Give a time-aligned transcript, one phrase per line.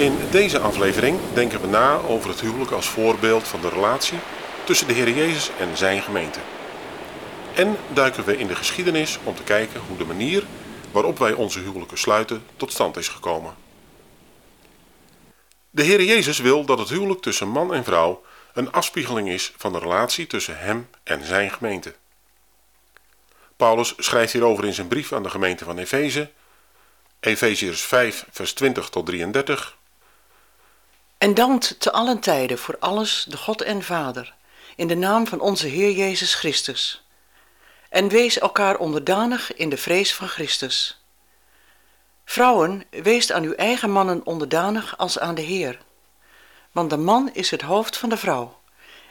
[0.00, 4.18] In deze aflevering denken we na over het huwelijk als voorbeeld van de relatie
[4.64, 6.38] tussen de Heer Jezus en zijn gemeente.
[7.54, 10.44] En duiken we in de geschiedenis om te kijken hoe de manier
[10.90, 13.54] waarop wij onze huwelijken sluiten tot stand is gekomen.
[15.70, 19.72] De Heer Jezus wil dat het huwelijk tussen man en vrouw een afspiegeling is van
[19.72, 21.94] de relatie tussen hem en zijn gemeente.
[23.56, 26.30] Paulus schrijft hierover in zijn brief aan de gemeente van Efeze,
[27.20, 29.78] Efeziërs 5, vers 20 tot 33.
[31.20, 34.34] En dankt te allen tijden voor alles de God en Vader,
[34.76, 37.02] in de naam van onze Heer Jezus Christus.
[37.88, 41.04] En wees elkaar onderdanig in de vrees van Christus.
[42.24, 45.78] Vrouwen, wees aan uw eigen mannen onderdanig als aan de Heer.
[46.72, 48.60] Want de man is het hoofd van de vrouw,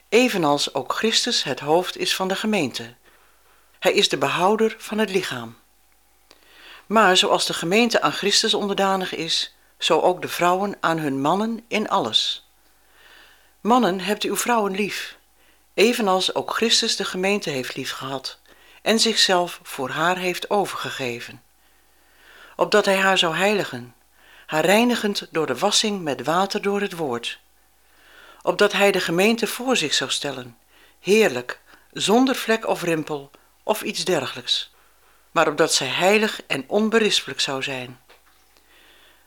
[0.10, 2.94] evenals ook Christus het hoofd is van de gemeente.
[3.80, 5.58] Hij is de behouder van het lichaam.
[6.86, 11.64] Maar zoals de gemeente aan Christus onderdanig is, zo ook de vrouwen aan hun mannen
[11.68, 12.48] in alles.
[13.62, 15.18] Mannen, hebt uw vrouwen lief,
[15.74, 18.40] evenals ook Christus de gemeente heeft liefgehad
[18.82, 21.44] en zichzelf voor haar heeft overgegeven.
[22.56, 23.96] Opdat hij haar zou heiligen,
[24.46, 27.40] haar reinigend door de wassing met water door het woord.
[28.42, 30.58] Opdat hij de gemeente voor zich zou stellen,
[31.00, 31.60] heerlijk,
[31.92, 33.32] zonder vlek of rimpel
[33.64, 34.72] of iets dergelijks,
[35.32, 38.00] maar opdat zij heilig en onberispelijk zou zijn.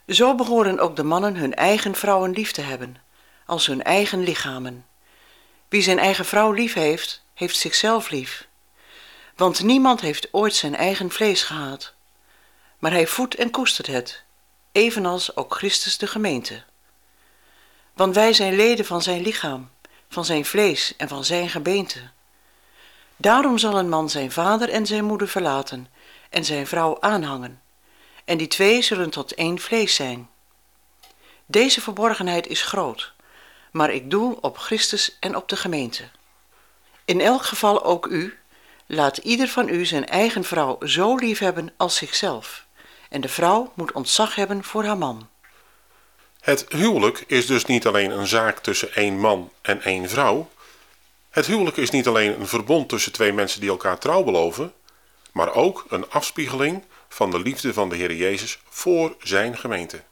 [0.06, 2.96] Zo behoren ook de mannen hun eigen vrouwen lief te hebben,
[3.46, 4.86] als hun eigen lichamen.
[5.68, 8.48] Wie zijn eigen vrouw lief heeft, heeft zichzelf lief.
[9.36, 11.94] Want niemand heeft ooit zijn eigen vlees gehaat,
[12.78, 14.22] maar hij voedt en koestert het,
[14.72, 16.64] evenals ook Christus de gemeente.
[17.94, 19.70] Want wij zijn leden van zijn lichaam,
[20.08, 22.00] van zijn vlees en van zijn gebeente.
[23.16, 25.88] Daarom zal een man zijn vader en zijn moeder verlaten
[26.30, 27.61] en zijn vrouw aanhangen
[28.24, 30.28] en die twee zullen tot één vlees zijn.
[31.46, 33.12] Deze verborgenheid is groot,
[33.70, 36.08] maar ik doel op Christus en op de gemeente.
[37.04, 38.38] In elk geval ook u,
[38.86, 42.66] laat ieder van u zijn eigen vrouw zo lief hebben als zichzelf,
[43.08, 45.28] en de vrouw moet ontzag hebben voor haar man.
[46.40, 50.50] Het huwelijk is dus niet alleen een zaak tussen één man en één vrouw.
[51.30, 54.72] Het huwelijk is niet alleen een verbond tussen twee mensen die elkaar trouw beloven,
[55.32, 56.82] maar ook een afspiegeling
[57.12, 60.02] van de liefde van de Heer Jezus voor zijn gemeente.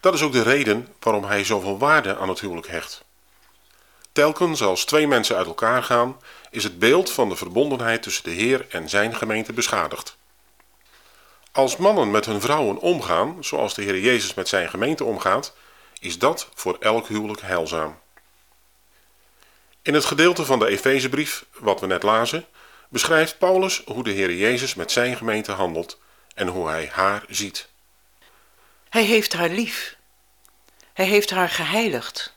[0.00, 3.04] Dat is ook de reden waarom hij zoveel waarde aan het huwelijk hecht.
[4.12, 6.20] Telkens als twee mensen uit elkaar gaan,
[6.50, 10.16] is het beeld van de verbondenheid tussen de Heer en zijn gemeente beschadigd.
[11.52, 15.54] Als mannen met hun vrouwen omgaan, zoals de Heer Jezus met zijn gemeente omgaat,
[15.98, 17.98] is dat voor elk huwelijk heilzaam.
[19.82, 22.46] In het gedeelte van de Efezebrief, wat we net lazen,
[22.88, 25.98] beschrijft Paulus hoe de Heer Jezus met zijn gemeente handelt
[26.34, 27.68] en hoe hij haar ziet.
[28.88, 29.96] Hij heeft haar lief.
[30.92, 32.32] Hij heeft haar geheiligd.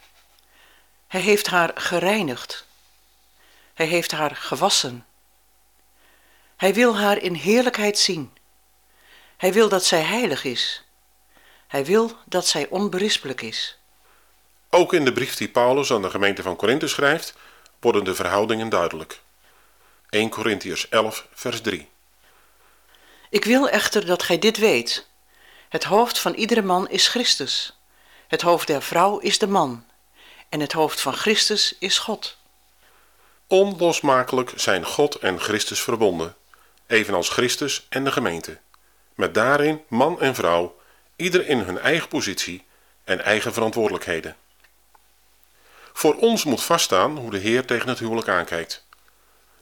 [1.07, 2.65] Hij heeft haar gereinigd.
[3.73, 5.05] Hij heeft haar gewassen.
[6.55, 8.37] Hij wil haar in heerlijkheid zien.
[9.37, 10.83] Hij wil dat zij heilig is.
[11.67, 13.77] Hij wil dat zij onberispelijk is.
[14.69, 17.35] Ook in de brief die Paulus aan de gemeente van Korinthe schrijft,
[17.79, 19.21] worden de verhoudingen duidelijk.
[20.09, 21.89] 1 Corinthiërs 11, vers 3.
[23.29, 25.07] Ik wil echter dat gij dit weet.
[25.69, 27.79] Het hoofd van iedere man is Christus.
[28.27, 29.85] Het hoofd der vrouw is de man.
[30.49, 32.37] En het hoofd van Christus is God.
[33.47, 36.35] Onlosmakelijk zijn God en Christus verbonden,
[36.87, 38.59] evenals Christus en de gemeente.
[39.15, 40.79] Met daarin man en vrouw,
[41.15, 42.65] ieder in hun eigen positie
[43.03, 44.35] en eigen verantwoordelijkheden.
[45.93, 48.87] Voor ons moet vaststaan hoe de Heer tegen het huwelijk aankijkt.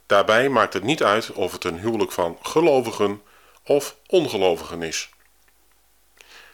[0.08, 3.22] Daarbij maakt het niet uit of het een huwelijk van gelovigen
[3.62, 5.08] of ongelovigen is.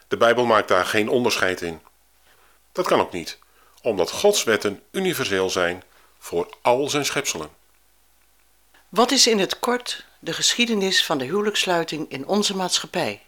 [0.07, 1.81] De Bijbel maakt daar geen onderscheid in.
[2.71, 3.39] Dat kan ook niet,
[3.81, 5.83] omdat Gods wetten universeel zijn
[6.19, 7.49] voor al zijn schepselen.
[8.89, 13.21] Wat is in het kort de geschiedenis van de huwelijkssluiting in onze maatschappij?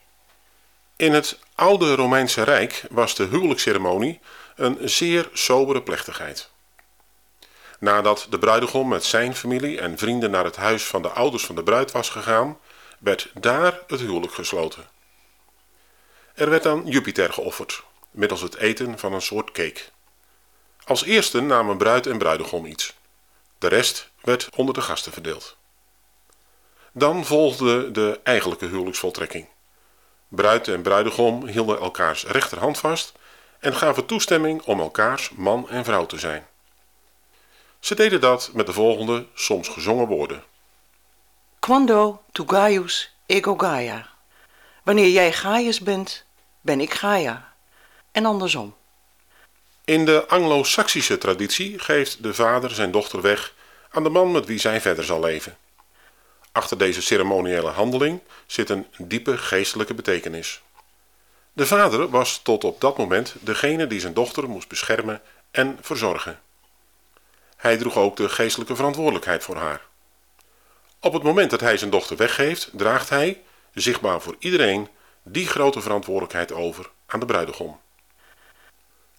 [0.95, 4.19] In het oude Romeinse Rijk was de huwelijksceremonie
[4.55, 6.49] een zeer sobere plechtigheid.
[7.79, 11.55] Nadat de bruidegom met zijn familie en vrienden naar het huis van de ouders van
[11.55, 12.57] de bruid was gegaan,
[12.99, 14.89] werd daar het huwelijk gesloten.
[16.33, 19.81] Er werd aan Jupiter geofferd, middels het eten van een soort cake.
[20.83, 22.93] Als eerste namen bruid en bruidegom iets.
[23.57, 25.57] De rest werd onder de gasten verdeeld.
[26.91, 29.47] Dan volgde de eigenlijke huwelijksvoltrekking.
[30.27, 33.13] Bruid en bruidegom hielden elkaars rechterhand vast
[33.59, 36.47] en gaven toestemming om elkaars man en vrouw te zijn.
[37.79, 40.43] Ze deden dat met de volgende soms gezongen woorden.
[41.59, 44.09] Quando tu Gaius ego Gaia.
[44.83, 46.25] Wanneer jij Gaius bent,
[46.61, 47.53] ben ik Gaia.
[48.11, 48.75] En andersom.
[49.85, 53.53] In de Anglo-Saxische traditie geeft de vader zijn dochter weg
[53.89, 55.57] aan de man met wie zij verder zal leven.
[56.51, 60.61] Achter deze ceremoniële handeling zit een diepe geestelijke betekenis.
[61.53, 65.21] De vader was tot op dat moment degene die zijn dochter moest beschermen
[65.51, 66.39] en verzorgen.
[67.57, 69.81] Hij droeg ook de geestelijke verantwoordelijkheid voor haar.
[70.99, 73.41] Op het moment dat hij zijn dochter weggeeft, draagt hij,
[73.73, 74.87] zichtbaar voor iedereen,
[75.23, 77.79] die grote verantwoordelijkheid over aan de bruidegom.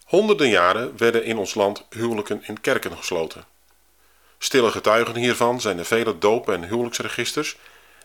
[0.04, 3.44] Honderden jaren werden in ons land huwelijken in kerken gesloten.
[4.38, 7.56] Stille getuigen hiervan zijn de vele doop- en huwelijksregisters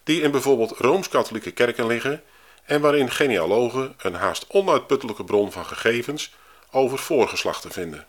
[0.04, 2.24] die in bijvoorbeeld rooms-katholieke kerken liggen
[2.66, 6.34] en waarin genealogen een haast onuitputtelijke bron van gegevens
[6.72, 8.08] over voorgeslachten vinden.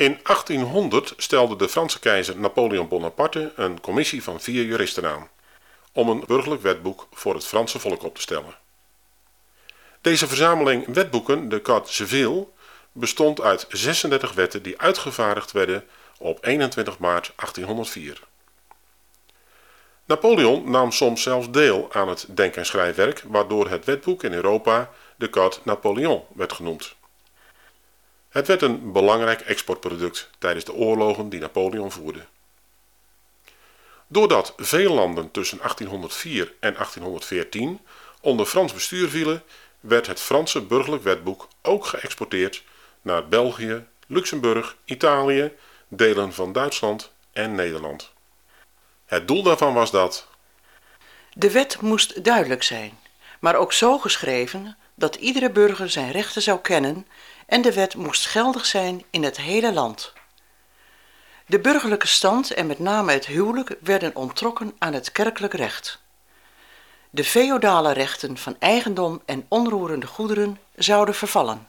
[0.00, 5.28] In 1800 stelde de Franse keizer Napoleon Bonaparte een commissie van vier juristen aan
[5.92, 8.54] om een burgerlijk wetboek voor het Franse volk op te stellen.
[10.00, 12.54] Deze verzameling wetboeken, de Code Civil,
[12.92, 15.84] bestond uit 36 wetten die uitgevaardigd werden
[16.18, 18.20] op 21 maart 1804.
[20.04, 24.90] Napoleon nam soms zelfs deel aan het denk- en schrijfwerk, waardoor het wetboek in Europa
[25.16, 26.98] de Code Napoleon werd genoemd.
[28.30, 32.24] Het werd een belangrijk exportproduct tijdens de oorlogen die Napoleon voerde.
[34.06, 37.80] Doordat veel landen tussen 1804 en 1814
[38.20, 39.42] onder Frans bestuur vielen,
[39.80, 42.64] werd het Franse burgerlijk wetboek ook geëxporteerd
[43.02, 45.52] naar België, Luxemburg, Italië,
[45.88, 48.12] delen van Duitsland en Nederland.
[49.06, 50.26] Het doel daarvan was dat
[51.32, 52.98] De wet moest duidelijk zijn,
[53.40, 57.06] maar ook zo geschreven dat iedere burger zijn rechten zou kennen
[57.50, 60.12] en de wet moest geldig zijn in het hele land.
[61.46, 65.98] De burgerlijke stand en met name het huwelijk werden onttrokken aan het kerkelijk recht.
[67.10, 71.68] De feodale rechten van eigendom en onroerende goederen zouden vervallen.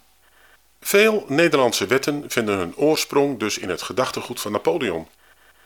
[0.82, 5.08] veel Nederlandse wetten vinden hun oorsprong dus in het gedachtegoed van Napoleon,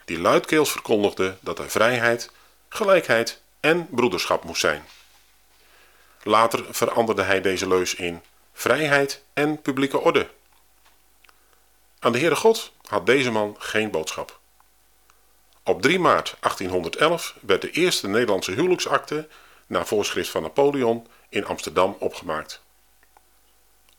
[0.06, 2.32] die luidkeels verkondigde dat er vrijheid,
[2.70, 4.84] gelijkheid en broederschap moest zijn.
[6.24, 8.22] Later veranderde hij deze leus in
[8.58, 10.30] vrijheid en publieke orde.
[12.00, 14.40] Aan de Heere God had deze man geen boodschap.
[15.64, 19.28] Op 3 maart 1811 werd de eerste Nederlandse huwelijksakte
[19.68, 22.62] naar voorschrift van Napoleon in Amsterdam opgemaakt.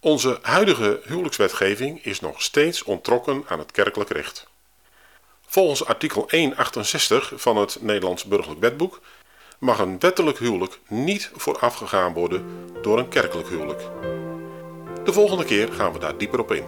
[0.00, 4.46] Onze huidige huwelijkswetgeving is nog steeds ontrokken aan het kerkelijk recht.
[5.46, 9.00] Volgens artikel 168 van het Nederlands Burgerlijk Wetboek
[9.58, 13.82] mag een wettelijk huwelijk niet voorafgegaan worden door een kerkelijk huwelijk.
[15.06, 16.64] De volgende keer gaan we daar dieper op in.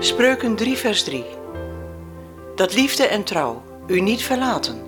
[0.00, 1.24] Spreuken 3 vers 3
[2.54, 4.87] Dat liefde en trouw u niet verlaten.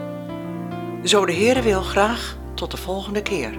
[1.03, 3.53] Zo de Heere wil graag tot de volgende keer.